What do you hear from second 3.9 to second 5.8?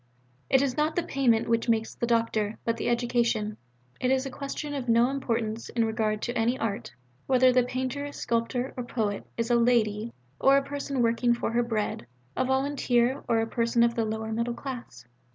It is a question of no importance